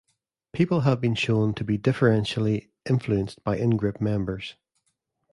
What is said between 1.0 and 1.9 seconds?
shown to be